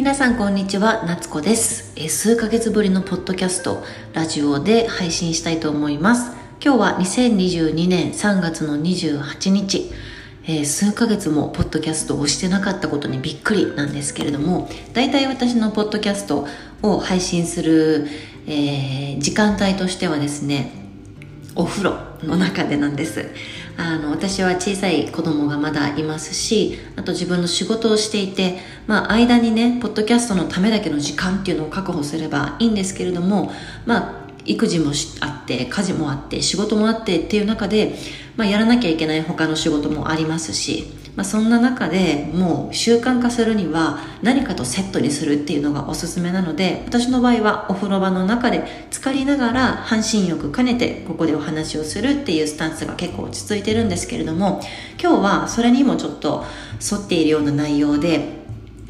[0.00, 1.92] 皆さんこんにちは夏子です。
[2.08, 3.84] 数ヶ月ぶりのポッドキャスト
[4.14, 6.30] ラジオで配信したいと思います。
[6.64, 9.92] 今日は2022年3月の28日
[10.44, 16.48] えー、数ヶ月もポッドキャストをしてなかったことにびっくりなんですけれども大体私のポッドキャスト
[16.80, 18.08] を配信する、
[18.46, 20.72] えー、時間帯としてはですね
[21.54, 23.26] お風呂の中でなんです。
[23.76, 33.52] あの私は小さい子供がまだいますしあと自分の仕事をしていて、まあ、間にねポッドキャストのためだけの時間っていうのを確保すればいいんですけれども
[33.86, 37.94] まあ育児もあって家事もあって仕事もあってっていう中で、
[38.36, 54.60] まあ、やらなきゃいけない他の仕事もありますしまあ、そんな中でもう習慣化するには何かとセットにするっていうのがおすすめなので私の場合はお風呂場の中で浸かりながら半身浴兼ねてここでお話をするっていうスタンスが結構落ち着いてるんですけれども
[55.00, 56.44] 今日はそれにもちょっと
[56.92, 58.40] 沿っているような内容で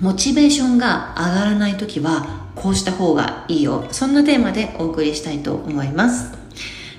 [0.00, 3.86] モチベーションが上がらない時はこうした方がいいよ。
[3.92, 6.37] そんなテーマでお送りしたいと思います。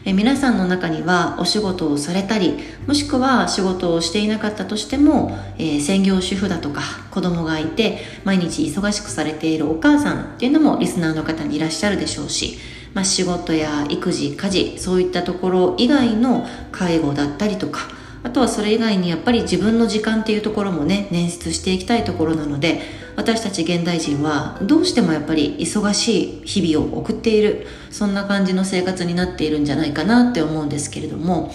[0.06, 12.58] え皆さんの中にはお仕事をされたりもしくは仕事をしていなかったとしても、えー、専業主婦だとか子供がいて毎日忙しくされているお母さんっていうのもリスナーの方にいらっしゃるでしょうし、
[12.94, 17.82] まあ、仕事や育児家事そういったところ以外の介護だったりとか
[18.24, 22.82] あとはそれ以外にやっぱり自分の時間っていうところもね捻出していきたいところなので
[23.20, 31.52] 私たち現代人はどうしてもやっぱり忙しい日々を送っているそんな感じの生活になっているんじゃないかなって思うんですけれども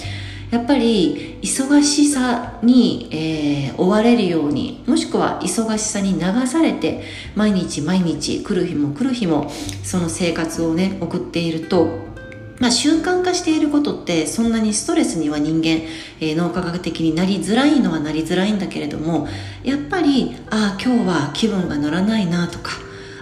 [0.51, 7.03] やっぱり忙しさに、えー、追われるようにもしくは忙しさに流されて
[7.34, 9.51] 毎日毎日来る日も来る日も
[9.83, 12.14] その生活をね送っていると
[12.60, 15.86] まあ、習慣化していることってそんなにストレスには人間、
[16.20, 19.27] えー、脳科学的になりづらいのはなりづらいんだけれども
[19.64, 22.72] やっぱりああ今日は気分が乗らないなとか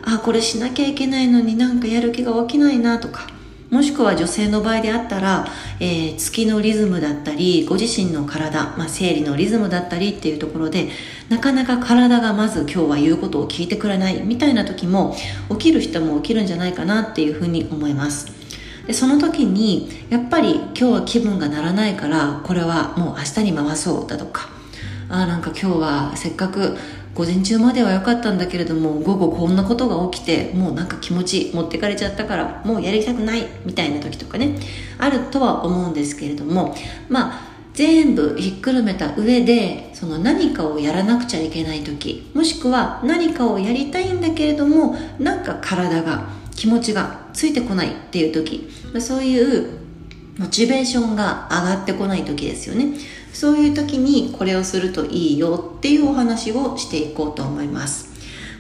[0.04, 3.26] ああこれしなきゃいけないのになんかやる気が起きないなとか
[3.70, 5.46] もしくは女性の場合であったら、
[5.80, 10.90] えー、月のリズムだったりご自身の体、まあ、生理のリズムだったりっていうところで
[11.30, 15.16] なかなか体がまず今日は言うことを聞いてくれないみたいな時も
[15.48, 18.41] 起きる人も起きるんじゃないかなっていうふうに思います。
[18.86, 24.48] でその時にやっぱり今日は気分がならないからこれはもう明日に回そうだとか
[25.08, 26.76] あなんか今日はせっかく
[27.14, 34.58] 午前中までは良かったんだけれども午後こんなことが起きてもうなんか気持ち持ってかれちゃったからもうやりたくないみたいな時とかね
[34.98, 36.74] あるとは思うんですけれども
[37.08, 46.28] まあ全部ひっくるめた上でその何かをやらなくちゃいけない時もしくは何かをやりたいんだけれどもなんか体が
[46.62, 49.80] 気持ちがついてこないっていう時そういう
[50.38, 52.96] モチベーションが上がってこない時ですよね。
[53.32, 58.12] そういう時にこれをするといいよっていうお話をしていこうと思います。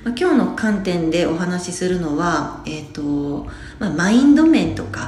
[0.02, 3.46] ま、今日の観点でお話しするのは、えーと
[3.78, 5.01] まあ、マインド面とか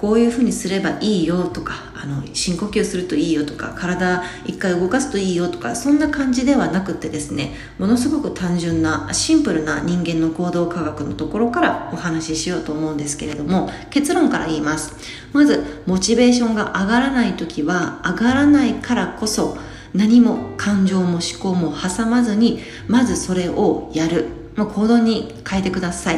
[0.00, 14.94] こういうふうにすればいいよとかあの深呼吸するといいよとか体一回動かすといいよとかそんな感じではなくてですねものすごく単純なシンプルな人間の行動科学のところからお話ししようと思うんですけれども結論から言います。
[15.34, 19.58] まずモチベーションが上がらない時は上がらないからこそ
[19.92, 26.16] 何も感情も思考も挟まずにまずそれをやる、まあ、行動に変えてください。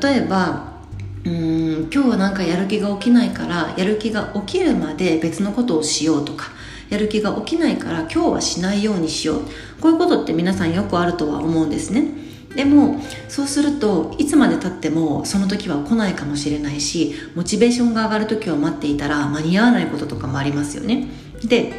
[0.00, 0.71] 例えば
[1.24, 6.50] うん今日はなんかやる気が起きないからやる気が起きるまで別のことをしようとか
[6.90, 9.42] やる気が起きないから今日はしないようにしよう。
[9.80, 12.04] こういうことって皆さんよくあるとは思うんですね。
[12.54, 21.06] でもそうするといつまでたってもその時は来ないかもしれないしモチベーションが上がる時を待っていたら間に合わないこととかもありますよね。
[21.44, 21.72] で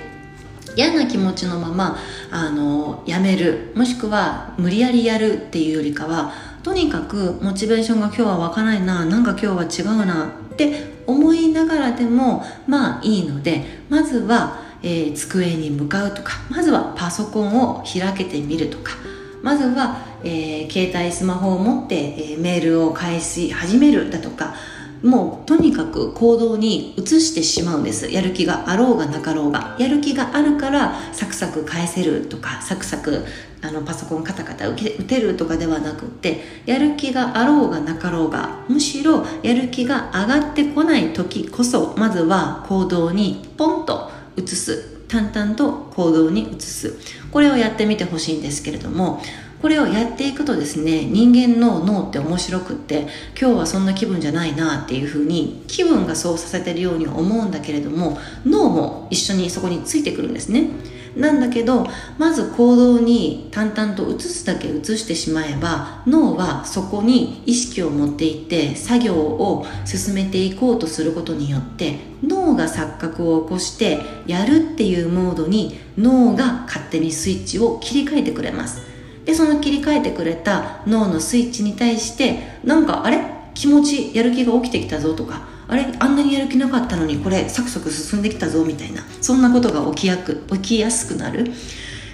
[0.75, 1.97] 嫌な気持ちのまま
[2.31, 6.33] あのやめるもしくは無理やりやるっていうよりかは
[6.63, 18.93] とにかくモチベーションが今日は湧かないななんか今日は違うなって思いながらでもまあいいのでまずは、えー、机に向かうとかまずはパソコンを開けてみるとか
[19.41, 24.55] まずは、えー、携帯スマホを持って、えー、メールを返し始めるだとか
[25.03, 28.09] もうとにかく行動に移してしまうんです。
[28.09, 29.75] やる気があろうがなかろうが。
[29.77, 33.25] やる気があるからサクサク返せるとかサクサク
[33.61, 44.91] あのパソコンカタカタ打てるとかではなくってやる気があろうがなかろうがむしろやる気が上がってこない時こそまずは行動にポンと移す。
[45.09, 46.97] 淡々と行動に移す。
[47.31, 49.21] これをやってみてほしいんですけれども
[49.63, 53.07] これをやっていくとですね人間の脳って面白くって
[53.39, 60.67] 今日はそんな気分じゃないなっていうふうに気分がそうさせてるように思うんだけれども脳も一緒にそこについてくるんですね。
[61.15, 61.87] なんだけど
[62.17, 78.92] まず行動に淡々と移すだけ移してしまえば脳はそこに意識を持っていって作業を進めていこうとすることによって脳が錯覚を起こしてやるっていうモードに脳が勝手にスイッチを切り替えてくれます。
[79.25, 83.21] でその切り替えてくれた脳のスイッチに対してなんかあれ？
[83.53, 85.85] 気持ちやる気が起きてきたぞとかあれ？
[85.99, 91.51] あんなにやる気なかったのにこれサクサク進んできたぞみたいなそんなことが起きやく起きやすくなる。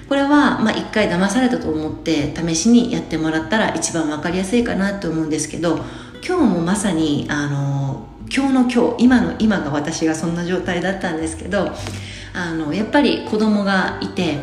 [0.07, 5.77] これはまあ一回騙されたと思って試しにやってもらったら一番分かりやすいかなと思うんですけど
[6.27, 11.69] 今日もまさにあの今日の今日今の今が私がそんな状態だったんですけど
[12.33, 14.39] あのやっぱり子供がいて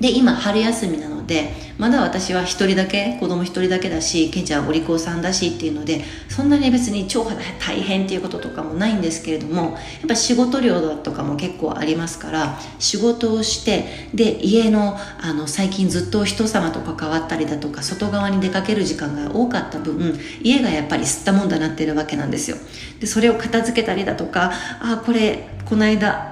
[0.00, 7.24] で今春休みなのでまだ私は一人だけ子供一人だけだしケンちゃんお利口さんだしっていうのでそんなに別に超
[7.60, 9.74] 大変っていうこととかもないんですけれどもやっ
[10.08, 22.56] ぱ仕事量だとかも結構ありますから仕事をしてで家のあの最近ずっと人様と関わったりだとか外側に出かける時間が多かった分家がやっぱり吸ったもんだなってるわけなんですよ。
[22.98, 24.50] でそれを片付けたりだとか
[24.80, 26.29] あこれこの間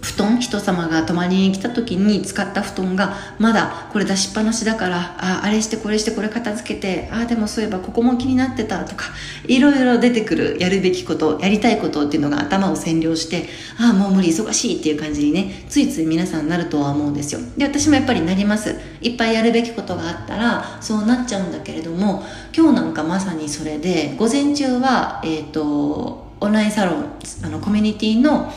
[0.00, 9.06] 布団人様が泊まりに来た時に使った布団がまだこれ出しっぱなしだからああれしてこれしてこれ片付けてああでもそういえばここも気になってたとか
[9.46, 13.46] いろいろ出てくるやるべきことやりたいことっていうのが頭を占領して
[13.80, 17.40] ああもう無理忙しいっていう感じにねついつい皆さんなるとは思うんですよ。
[17.56, 18.76] で私もやっぱりなります。
[19.00, 22.24] いっぱいやるべきことがあったらそうなっちゃうんだけれども
[22.56, 27.04] 今日なんかまさにそれで午前中はえっ、ー、とオンラインサロン
[27.44, 28.52] あのコミュニティの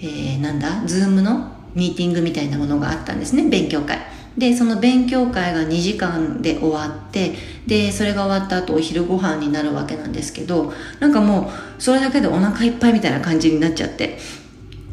[0.00, 3.98] えー、なんだ、ズームのミーティングみたいなものがあったんですね、勉強会。
[4.36, 7.34] で、その勉強会が2時間で終わって、
[7.66, 14.18] で、それが終わった後お昼ご飯になるわけなんですけど、なんかもう、それだけでお腹いっぱいみたいな感じになっちゃって、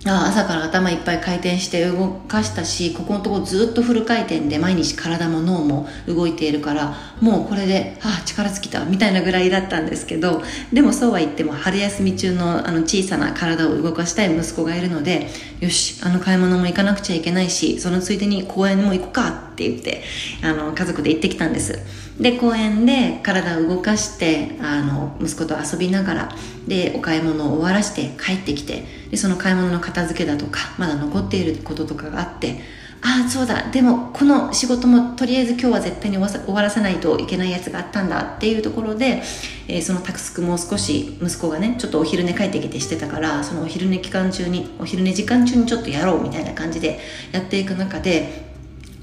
[0.07, 10.41] あ朝から頭いっぱい回転して動かしたしここのとこずっとフル回転で毎日体も脳も動いているからもうこれで、あ、力尽きたみたいなぐらいだったんですけど
[10.73, 15.27] でもそうは言っても春休み中のあの小さな体を動かしたい息子がいるので
[15.59, 20.03] よしあの買い物も行かなくちゃいけないしそのついでに公園も行くかって言って
[20.43, 21.79] あの家族で行ってきたんです。
[22.19, 26.35] で公園で体を動かしてあの息子と遊びながら
[26.65, 32.61] でお買い物を終わらして帰ってきてでその買い物の片付けだとかまだ残っていることとかがあって
[33.07, 33.69] ああそうだ。
[33.69, 39.21] でもこの仕事もとりあえず今日は絶対に終わらせないといけないやつがあったんだっていうところで、
[39.67, 46.99] えー、そのタクスクも少し息子がねちょっとお昼寝帰ってきてしてたからそのお昼寝期間中にお昼寝時間中にちょっとやろうみたいな感じで
[47.31, 48.43] やっていく中で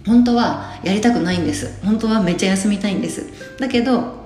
[0.05, 1.81] 本当はやりたくないんです。
[1.85, 3.25] 本当はめっちゃ休みたいんです。
[3.61, 4.22] だけど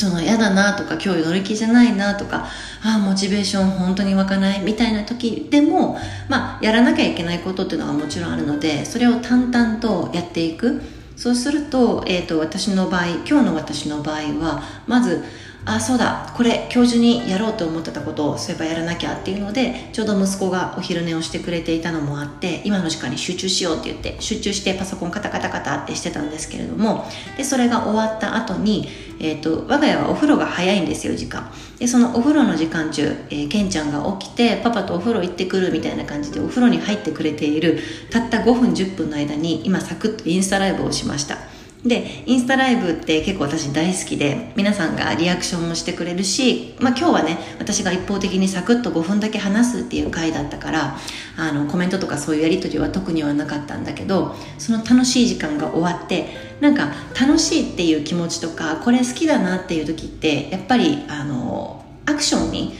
[0.00, 2.46] その嫌だなとか今日乗る気じゃないなとか
[2.82, 10.80] ああモチベーション本当に湧かないみたいな時でもまあやらなきゃいけないことっていうのはもちろんあるのでそれを淡々とやっていく。
[11.16, 15.22] そうすると,、えーと、私の場合今日の私の場合はまず
[15.66, 16.32] あそうだ。
[16.34, 27.04] これ今日中にやろうと思ってたことをそういえばやらなきゃっていうのでちょうど息子がお昼寝をしてくれていたのもあって今の時間に集中しようって言って集中してパソコンカタカタカタってしてたんですけれども
[27.36, 28.88] でそれが終わった後に、
[29.20, 31.52] えーと、我が家はお風呂が早いんですよ時間。
[31.78, 37.80] でそのお風呂の時間中、えー、ケンちゃんが起きてパパとお風呂行ってくるみたいな感じでお風呂に入ってくれている
[38.10, 41.49] たった5分10分の間に今サクッとインスタライブをしました。
[41.84, 50.96] でインスタライブって結構私大好きで皆さんがリアクションもしてくれるし、まあ、今日はね私が一方的にサクッと5分だけ話すっていう回だったから
[51.38, 56.26] あのコメントとかそういうやり取りは特にはなかったんだけどその楽しい時間が終わって
[56.60, 62.74] なんか楽しいっていう気持ちとかこれ好きだなっていう時ってやっぱりあのアクションに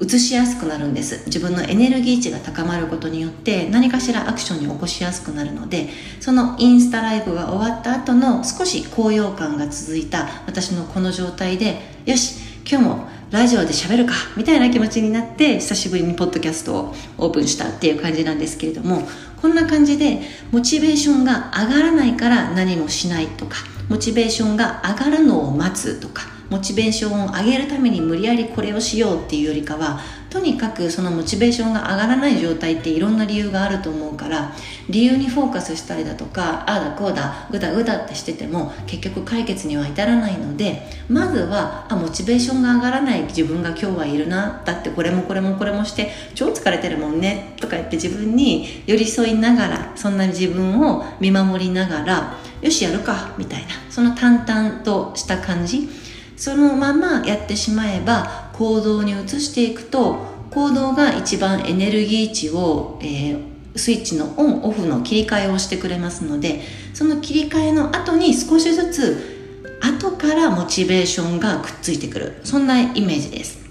[0.00, 1.24] 移しやすくなるんです。
[1.26, 5.88] 自分のエネルギー値が高まることによって何かしらアクションに起こしやすくなるので
[6.20, 12.36] そのインスタライブが終わった後の少し高揚感が続いた私のこの状態でよし
[12.68, 19.02] 今日もラジオで喋るかみたいな気持ちになって久しぶりにポッドキャストをオープンしたっていう感じなんですけれども
[19.40, 20.20] こんな感じで
[20.52, 23.56] モチベーションが上がらないから何もしないとか
[23.88, 30.00] モチベーションが上がるのを待つとかモチベーションを上げるために無理やりこれをしようっていうよりかは
[30.30, 34.52] とにかくそのモチベーションが上がらない状態っていろんな理由があると思うから
[34.88, 56.05] 理由にフォーカスしたりだとかああだこうだぐだぐだってしてても結局解決には至らないのでまずはあモチベーションが上がらない自分が今日はいるなだってこれもこれもこれもして超疲れてるもんねととか言って自分に寄り添いながらそんな自分を見守りながらよしやるかみたいなその淡々とした感じ。
[56.36, 63.42] そのままやってしまえば行動に移していくと行動が一番エネルギー値を、えー、
[63.76, 66.62] スイッチのオンオフの切り替えをしてくれますので
[66.94, 69.36] その切り替えの後に少しずつ
[69.82, 72.40] 後からモチベーションがくっついてくる。
[72.44, 73.66] そんなイメージです。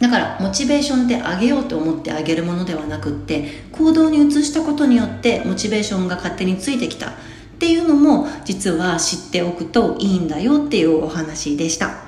[0.00, 7.12] だからモチベーションって上げようと思って上げるものではなくって行動に移したことによってモチベーションが勝手についてきた。
[7.56, 12.04] っていうのも実は知っておくといいんだよっていうお話でした。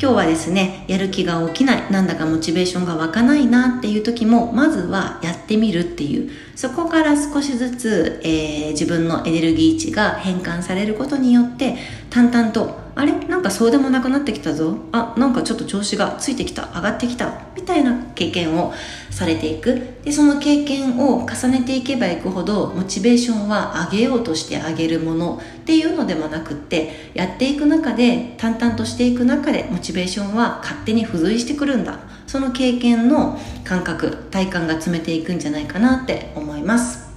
[0.00, 6.30] 今日はですねやる気が起きないなんだかモチベーションが湧かないなっていう時もまずはやってみるっていう。
[6.54, 11.76] そこから少しずつ、えー、自分のエネルギー値が変換されることによって
[12.10, 13.12] 淡々とあれ？
[13.12, 14.76] なんかそうでもなくなってきたぞ。
[14.92, 17.42] あなんかちょっと調子がついてきた上がってきた。
[17.68, 18.72] たいな経験を
[19.10, 19.80] されていく。
[20.02, 32.00] でその経験を重ねていけばいくほどモチベーションは上げようとして上げるものっていうのでもなくってやっていく中で淡々としていく中でモチベーションは勝手に付随してくるんだ。
[32.26, 37.07] その経験の感覚体感が詰めていくんじゃないかなって思います。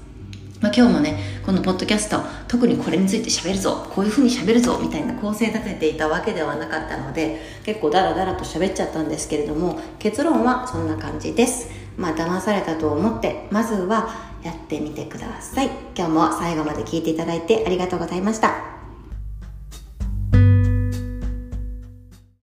[0.61, 11.69] まあ、今日もねこのポッドキャスト特にこれについて喋るぞこういうふうに喋るぞみたいな構成立てていたわけではなかったので結構ダラダラと喋っちゃったんですけれども結論はそんな感じです。
[11.97, 15.69] まあ騙されたと思ってまずはやってみてください。
[15.95, 18.70] 今日も最後まで聞いていただいてありがとうございました。